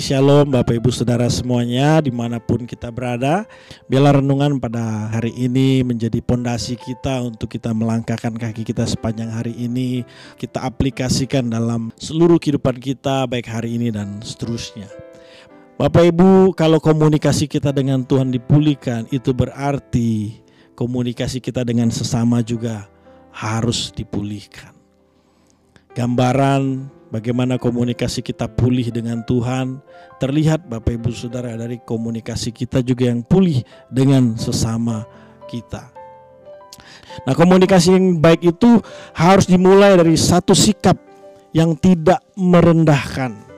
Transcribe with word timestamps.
Shalom 0.00 0.48
Bapak 0.48 0.80
Ibu 0.80 0.88
Saudara 0.96 1.28
semuanya 1.28 2.00
di 2.00 2.08
mana 2.08 2.40
pun 2.40 2.64
kita 2.64 2.88
berada. 2.88 3.44
Biarlah 3.84 4.24
renungan 4.24 4.56
pada 4.56 5.12
hari 5.12 5.28
ini 5.36 5.84
menjadi 5.84 6.24
pondasi 6.24 6.80
kita 6.80 7.20
untuk 7.20 7.52
kita 7.52 7.76
melangkahkan 7.76 8.32
kaki 8.32 8.64
kita 8.64 8.88
sepanjang 8.88 9.28
hari 9.28 9.52
ini. 9.60 10.08
Kita 10.40 10.64
aplikasikan 10.64 11.52
dalam 11.52 11.92
seluruh 12.00 12.40
kehidupan 12.40 12.80
kita 12.80 13.28
baik 13.28 13.44
hari 13.44 13.76
ini 13.76 13.92
dan 13.92 14.24
seterusnya. 14.24 14.88
Bapak 15.76 16.16
Ibu 16.16 16.56
kalau 16.56 16.80
komunikasi 16.80 17.44
kita 17.44 17.68
dengan 17.68 18.00
Tuhan 18.00 18.32
dipulihkan 18.32 19.04
itu 19.12 19.36
berarti 19.36 20.40
komunikasi 20.80 21.44
kita 21.44 21.60
dengan 21.60 21.92
sesama 21.92 22.40
juga 22.40 22.88
harus 23.36 23.92
dipulihkan. 23.92 24.72
Gambaran 25.92 26.88
bagaimana 27.10 27.58
komunikasi 27.58 28.22
kita 28.22 28.46
pulih 28.46 28.88
dengan 28.94 29.20
Tuhan 29.26 29.82
terlihat 30.22 30.64
Bapak 30.70 30.96
Ibu 30.96 31.10
Saudara 31.10 31.52
dari 31.58 31.82
komunikasi 31.82 32.54
kita 32.54 32.80
juga 32.80 33.10
yang 33.10 33.26
pulih 33.26 33.60
dengan 33.90 34.38
sesama 34.38 35.04
kita. 35.50 35.90
Nah, 37.26 37.34
komunikasi 37.34 37.98
yang 37.98 38.22
baik 38.22 38.54
itu 38.56 38.78
harus 39.12 39.44
dimulai 39.50 39.98
dari 39.98 40.14
satu 40.14 40.54
sikap 40.54 40.96
yang 41.50 41.74
tidak 41.74 42.22
merendahkan. 42.38 43.50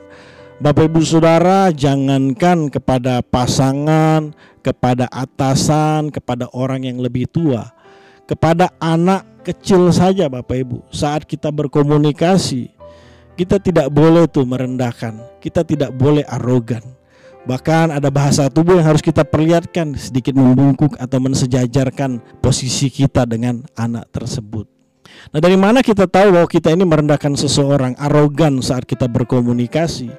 Bapak 0.62 0.88
Ibu 0.88 1.02
Saudara, 1.05 1.69
jangankan 1.74 2.73
kepada 2.73 3.21
pasangan, 3.21 4.32
kepada 4.62 5.10
atasan, 5.10 6.09
kepada 6.09 6.46
orang 6.55 6.87
yang 6.87 7.02
lebih 7.02 7.27
tua, 7.29 7.74
kepada 8.24 8.71
anak 8.79 9.27
kecil 9.43 9.91
saja 9.91 10.30
Bapak 10.30 10.57
Ibu. 10.62 10.79
Saat 10.95 11.27
kita 11.27 11.51
berkomunikasi, 11.51 12.71
kita 13.32 13.56
tidak 13.56 13.88
boleh 13.88 14.28
tuh 14.28 14.45
merendahkan, 14.45 15.16
kita 15.40 15.64
tidak 15.64 15.90
boleh 15.96 16.24
arogan. 16.28 16.84
Bahkan 17.42 17.90
ada 17.90 18.06
bahasa 18.06 18.46
tubuh 18.46 18.78
yang 18.78 18.86
harus 18.86 19.02
kita 19.02 19.27
perlihatkan 19.27 19.98
sedikit 19.98 20.38
membungkuk 20.38 20.95
atau 20.95 21.18
mensejajarkan 21.18 22.23
posisi 22.38 22.87
kita 22.87 23.26
dengan 23.26 23.66
anak 23.74 24.07
tersebut. 24.15 24.70
Nah 25.34 25.42
dari 25.42 25.59
mana 25.59 25.82
kita 25.82 26.07
tahu 26.07 26.38
bahwa 26.38 26.46
kita 26.46 26.70
ini 26.70 26.87
merendahkan 26.87 27.34
seseorang 27.34 27.98
arogan 27.98 28.62
saat 28.62 28.87
kita 28.87 29.10
berkomunikasi? 29.10 30.12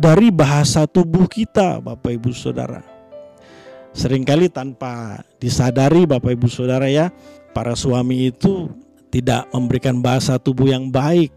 Dari 0.00 0.32
bahasa 0.32 0.88
tubuh 0.88 1.28
kita 1.28 1.82
Bapak 1.82 2.16
Ibu 2.16 2.32
Saudara. 2.32 2.80
Seringkali 3.90 4.48
tanpa 4.48 5.20
disadari 5.42 6.06
Bapak 6.06 6.38
Ibu 6.38 6.46
Saudara 6.46 6.86
ya, 6.86 7.10
para 7.50 7.74
suami 7.74 8.30
itu 8.30 8.70
tidak 9.10 9.50
memberikan 9.50 9.98
bahasa 9.98 10.38
tubuh 10.38 10.70
yang 10.70 10.88
baik 10.88 11.34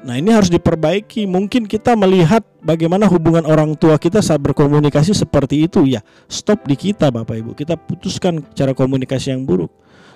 Nah 0.00 0.16
ini 0.16 0.32
harus 0.32 0.48
diperbaiki. 0.48 1.28
Mungkin 1.28 1.68
kita 1.68 1.92
melihat 1.92 2.40
bagaimana 2.64 3.04
hubungan 3.04 3.44
orang 3.44 3.76
tua 3.76 4.00
kita 4.00 4.24
saat 4.24 4.40
berkomunikasi 4.40 5.12
seperti 5.12 5.68
itu 5.68 5.84
ya. 5.84 6.00
Stop 6.24 6.64
di 6.64 6.76
kita 6.76 7.12
Bapak 7.12 7.36
Ibu. 7.36 7.50
Kita 7.52 7.76
putuskan 7.76 8.40
cara 8.56 8.72
komunikasi 8.72 9.36
yang 9.36 9.44
buruk. 9.44 9.68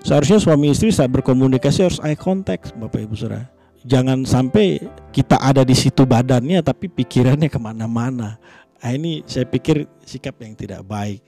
Seharusnya 0.05 0.41
suami 0.41 0.73
istri 0.73 0.93
saat 0.93 1.13
berkomunikasi 1.13 1.85
harus 1.85 2.01
eye 2.01 2.17
contact 2.17 2.73
Bapak 2.77 3.05
Ibu 3.05 3.15
Saudara. 3.17 3.49
Jangan 3.85 4.25
sampai 4.25 4.81
kita 5.13 5.37
ada 5.37 5.61
di 5.61 5.77
situ 5.77 6.09
badannya 6.09 6.65
tapi 6.65 6.89
pikirannya 6.89 7.53
ke 7.53 7.61
mana-mana. 7.61 8.41
Nah, 8.81 8.91
ini 8.93 9.25
saya 9.29 9.49
pikir 9.49 9.85
sikap 10.05 10.37
yang 10.41 10.57
tidak 10.57 10.85
baik. 10.85 11.25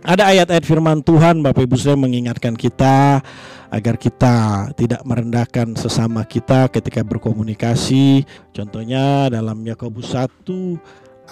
Ada 0.00 0.32
ayat-ayat 0.32 0.64
firman 0.64 1.04
Tuhan 1.04 1.44
Bapak 1.44 1.60
Ibu 1.68 1.76
saya 1.76 1.92
mengingatkan 1.92 2.56
kita 2.56 3.20
agar 3.68 3.94
kita 4.00 4.68
tidak 4.72 5.04
merendahkan 5.04 5.76
sesama 5.76 6.24
kita 6.24 6.72
ketika 6.72 7.04
berkomunikasi. 7.04 8.24
Contohnya 8.56 9.28
dalam 9.28 9.60
Yakobus 9.60 10.16
1 10.16 10.48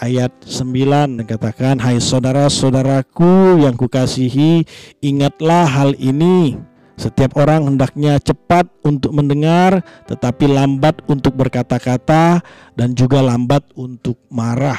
ayat 0.05 0.29
9 0.45 1.17
dikatakan 1.25 1.81
hai 1.81 1.97
saudara-saudaraku 1.97 3.65
yang 3.65 3.73
kukasihi 3.73 4.69
ingatlah 5.01 5.65
hal 5.65 5.97
ini 5.97 6.61
setiap 7.01 7.41
orang 7.41 7.73
hendaknya 7.73 8.21
cepat 8.21 8.69
untuk 8.85 9.17
mendengar 9.17 9.81
tetapi 10.05 10.45
lambat 10.45 11.01
untuk 11.09 11.41
berkata-kata 11.41 12.45
dan 12.77 12.93
juga 12.93 13.25
lambat 13.25 13.65
untuk 13.81 14.21
marah. 14.29 14.79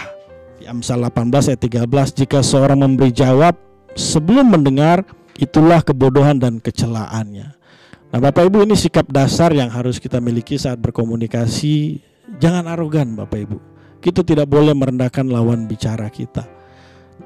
Di 0.62 0.70
Amsal 0.70 1.02
18 1.02 1.58
ayat 1.58 1.62
13 1.90 2.22
jika 2.22 2.46
seorang 2.46 2.86
memberi 2.86 3.10
jawab 3.10 3.69
sebelum 4.00 4.56
mendengar 4.56 5.04
itulah 5.36 5.84
kebodohan 5.84 6.40
dan 6.40 6.64
kecelaannya. 6.64 7.60
Nah, 8.10 8.20
Bapak 8.20 8.50
Ibu 8.50 8.66
ini 8.66 8.74
sikap 8.74 9.06
dasar 9.12 9.54
yang 9.54 9.70
harus 9.70 10.00
kita 10.02 10.18
miliki 10.18 10.58
saat 10.58 10.80
berkomunikasi. 10.82 12.02
Jangan 12.42 12.66
arogan, 12.66 13.14
Bapak 13.14 13.40
Ibu. 13.46 13.58
Kita 14.00 14.24
tidak 14.24 14.48
boleh 14.50 14.74
merendahkan 14.74 15.28
lawan 15.28 15.68
bicara 15.68 16.08
kita. 16.10 16.48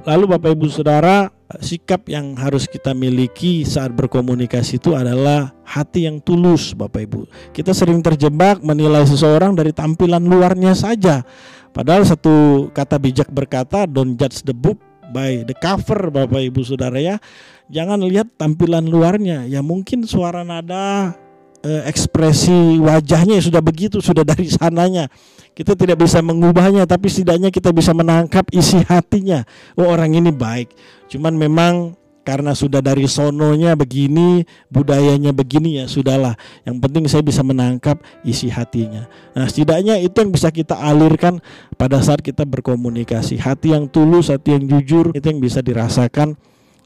Lalu 0.03 0.35
Bapak 0.35 0.51
Ibu 0.57 0.67
Saudara, 0.67 1.31
sikap 1.63 2.09
yang 2.11 2.35
harus 2.35 2.67
kita 2.67 2.91
miliki 2.91 3.63
saat 3.63 3.93
berkomunikasi 3.95 4.81
itu 4.81 4.91
adalah 4.91 5.55
hati 5.63 6.09
yang 6.09 6.19
tulus, 6.19 6.75
Bapak 6.75 7.07
Ibu. 7.07 7.21
Kita 7.55 7.71
sering 7.71 8.03
terjebak 8.03 8.59
menilai 8.59 9.07
seseorang 9.07 9.55
dari 9.55 9.71
tampilan 9.71 10.25
luarnya 10.25 10.75
saja. 10.75 11.23
Padahal 11.71 12.03
satu 12.03 12.67
kata 12.75 12.99
bijak 12.99 13.31
berkata, 13.31 13.87
don't 13.87 14.19
judge 14.19 14.43
the 14.43 14.51
book 14.51 14.81
by 15.11 15.43
the 15.43 15.55
cover 15.57 16.13
Bapak 16.13 16.39
Ibu 16.53 16.61
Saudara 16.63 17.01
ya. 17.01 17.19
Jangan 17.67 17.99
lihat 18.05 18.37
tampilan 18.37 18.85
luarnya. 18.85 19.49
Ya 19.49 19.59
mungkin 19.65 20.05
suara 20.05 20.45
nada 20.45 21.17
eh, 21.63 21.83
ekspresi 21.89 22.77
wajahnya 22.79 23.39
sudah 23.41 23.63
begitu, 23.63 24.03
sudah 24.03 24.21
dari 24.27 24.47
sananya. 24.47 25.09
Kita 25.53 25.77
tidak 25.77 26.01
bisa 26.01 26.21
mengubahnya 26.21 26.85
tapi 26.85 27.09
setidaknya 27.09 27.53
kita 27.53 27.69
bisa 27.73 27.93
menangkap 27.93 28.45
isi 28.53 28.81
hatinya. 28.85 29.41
Oh 29.79 29.89
orang 29.89 30.13
ini 30.13 30.29
baik. 30.29 30.73
Cuman 31.09 31.33
memang 31.37 31.97
karena 32.23 32.55
sudah 32.55 32.79
dari 32.79 33.03
sononya 33.03 33.75
begini, 33.75 34.47
budayanya 34.71 35.35
begini 35.35 35.83
ya 35.83 35.85
sudahlah. 35.91 36.39
Yang 36.63 36.77
penting 36.79 37.03
saya 37.11 37.23
bisa 37.23 37.43
menangkap 37.43 37.99
isi 38.23 38.47
hatinya. 38.47 39.11
Nah, 39.35 39.45
setidaknya 39.45 39.99
itu 39.99 40.15
yang 40.15 40.31
bisa 40.31 40.47
kita 40.49 40.79
alirkan 40.79 41.43
pada 41.75 41.99
saat 41.99 42.23
kita 42.23 42.47
berkomunikasi. 42.47 43.35
Hati 43.35 43.75
yang 43.75 43.91
tulus, 43.91 44.31
hati 44.31 44.55
yang 44.55 44.63
jujur 44.65 45.11
itu 45.11 45.25
yang 45.27 45.43
bisa 45.43 45.59
dirasakan 45.59 46.39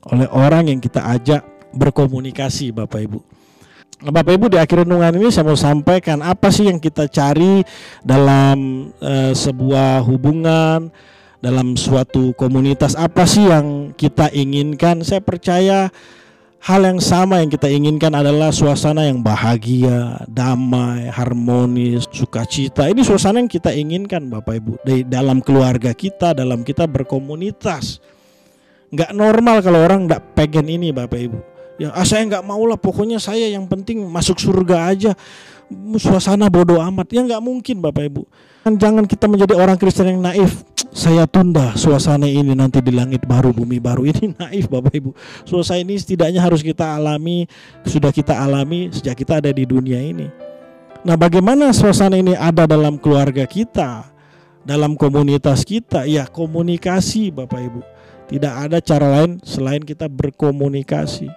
oleh 0.09 0.27
orang 0.33 0.73
yang 0.73 0.81
kita 0.81 1.05
ajak 1.05 1.45
berkomunikasi, 1.69 2.73
Bapak 2.73 3.05
Ibu. 3.05 3.19
Nah, 3.97 4.13
Bapak 4.13 4.33
Ibu 4.37 4.45
di 4.53 4.57
akhir 4.61 4.85
renungan 4.85 5.21
ini 5.21 5.33
saya 5.33 5.45
mau 5.45 5.57
sampaikan 5.57 6.21
apa 6.21 6.53
sih 6.53 6.69
yang 6.69 6.77
kita 6.77 7.09
cari 7.09 7.65
dalam 8.05 8.89
uh, 9.01 9.33
sebuah 9.33 10.05
hubungan 10.05 10.93
dalam 11.37 11.77
suatu 11.77 12.33
komunitas 12.33 12.97
apa 12.97 13.29
sih 13.29 13.45
yang 13.45 13.93
kita 13.93 14.33
inginkan 14.33 15.05
saya 15.05 15.21
percaya 15.21 15.93
hal 16.57 16.81
yang 16.81 16.97
sama 16.97 17.39
yang 17.39 17.47
kita 17.53 17.69
inginkan 17.69 18.09
adalah 18.11 18.49
suasana 18.49 19.05
yang 19.05 19.21
bahagia, 19.21 20.25
damai, 20.25 21.07
harmonis, 21.13 22.09
sukacita. 22.09 22.89
Ini 22.89 23.05
suasana 23.05 23.39
yang 23.39 23.51
kita 23.51 23.69
inginkan 23.71 24.27
Bapak 24.27 24.55
Ibu 24.57 24.73
di 24.81 25.05
dalam 25.05 25.39
keluarga 25.39 25.93
kita, 25.93 26.33
dalam 26.33 26.65
kita 26.65 26.89
berkomunitas. 26.89 28.01
Nggak 28.89 29.11
normal 29.13 29.61
kalau 29.61 29.79
orang 29.85 30.09
nggak 30.09 30.33
pengen 30.33 30.67
ini 30.67 30.89
Bapak 30.89 31.19
Ibu. 31.21 31.39
Ya 31.77 31.93
ah, 31.93 32.01
saya 32.01 32.25
nggak 32.25 32.41
mau 32.41 32.65
lah, 32.65 32.79
pokoknya 32.79 33.21
saya 33.21 33.45
yang 33.53 33.69
penting 33.69 34.01
masuk 34.09 34.41
surga 34.41 34.89
aja. 34.89 35.11
Suasana 35.99 36.49
bodoh 36.49 36.81
amat, 36.81 37.11
ya 37.13 37.21
nggak 37.21 37.43
mungkin 37.43 37.79
Bapak 37.79 38.03
Ibu. 38.09 38.23
Jangan 38.67 39.05
kita 39.05 39.29
menjadi 39.29 39.53
orang 39.55 39.79
Kristen 39.79 40.09
yang 40.11 40.19
naif 40.19 40.65
saya 40.97 41.29
tunda 41.29 41.77
suasana 41.77 42.25
ini 42.25 42.57
nanti 42.57 42.81
di 42.81 42.89
langit 42.89 43.21
baru 43.29 43.53
bumi 43.53 43.77
baru 43.77 44.09
ini 44.09 44.33
naif 44.41 44.65
Bapak 44.65 44.97
Ibu. 44.97 45.13
Suasana 45.45 45.85
ini 45.85 45.93
setidaknya 45.93 46.41
harus 46.41 46.65
kita 46.65 46.97
alami, 46.97 47.45
sudah 47.85 48.09
kita 48.09 48.33
alami 48.33 48.89
sejak 48.89 49.13
kita 49.13 49.37
ada 49.37 49.53
di 49.53 49.61
dunia 49.69 50.01
ini. 50.01 50.25
Nah, 51.05 51.13
bagaimana 51.13 51.69
suasana 51.69 52.17
ini 52.17 52.33
ada 52.33 52.65
dalam 52.65 52.97
keluarga 52.97 53.45
kita, 53.45 54.09
dalam 54.65 54.97
komunitas 54.97 55.61
kita? 55.61 56.09
Ya, 56.09 56.25
komunikasi 56.25 57.29
Bapak 57.29 57.61
Ibu. 57.61 57.81
Tidak 58.27 58.53
ada 58.67 58.81
cara 58.81 59.21
lain 59.21 59.37
selain 59.45 59.85
kita 59.85 60.09
berkomunikasi. 60.09 61.29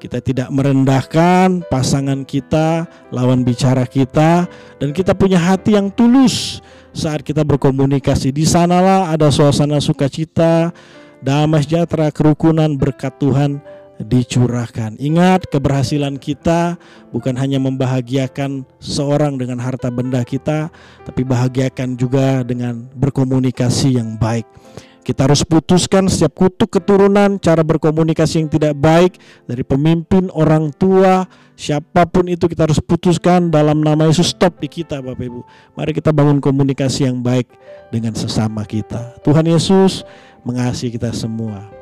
Kita 0.00 0.24
tidak 0.24 0.48
merendahkan 0.48 1.68
pasangan 1.68 2.24
kita, 2.24 2.88
lawan 3.12 3.44
bicara 3.44 3.84
kita, 3.84 4.48
dan 4.80 4.90
kita 4.96 5.12
punya 5.12 5.36
hati 5.36 5.76
yang 5.76 5.92
tulus 5.92 6.64
saat 6.96 7.20
kita 7.20 7.44
berkomunikasi. 7.44 8.32
Di 8.32 8.48
sanalah 8.48 9.12
ada 9.12 9.28
suasana 9.28 9.76
sukacita, 9.84 10.72
damai 11.20 11.60
sejahtera, 11.60 12.08
kerukunan, 12.08 12.72
berkat 12.72 13.12
Tuhan 13.20 13.60
dicurahkan. 14.00 14.96
Ingat, 15.00 15.48
keberhasilan 15.52 16.16
kita 16.16 16.80
bukan 17.12 17.36
hanya 17.36 17.60
membahagiakan 17.60 18.64
seorang 18.80 19.36
dengan 19.36 19.60
harta 19.60 19.92
benda 19.92 20.24
kita, 20.24 20.72
tapi 21.04 21.24
bahagiakan 21.24 21.96
juga 21.96 22.40
dengan 22.44 22.88
berkomunikasi 22.96 24.00
yang 24.00 24.16
baik. 24.16 24.48
Kita 25.06 25.22
harus 25.30 25.46
putuskan 25.46 26.10
setiap 26.10 26.34
kutuk 26.34 26.66
keturunan, 26.66 27.38
cara 27.38 27.62
berkomunikasi 27.62 28.42
yang 28.42 28.50
tidak 28.50 28.74
baik 28.74 29.22
dari 29.46 29.62
pemimpin, 29.62 30.26
orang 30.34 30.74
tua, 30.74 31.30
siapa 31.54 32.10
pun 32.10 32.26
itu 32.26 32.50
kita 32.50 32.66
harus 32.66 32.82
putuskan 32.82 33.46
dalam 33.54 33.86
nama 33.86 34.10
Yesus 34.10 34.34
stop 34.34 34.58
di 34.58 34.66
kita 34.66 34.98
Bapak 34.98 35.22
Ibu. 35.22 35.40
Mari 35.78 35.94
kita 35.94 36.10
bangun 36.10 36.42
komunikasi 36.42 37.06
yang 37.06 37.22
baik 37.22 37.46
dengan 37.94 38.18
sesama 38.18 38.66
kita. 38.66 39.22
Tuhan 39.22 39.46
Yesus 39.46 40.02
mengasihi 40.42 40.98
kita 40.98 41.14
semua. 41.14 41.75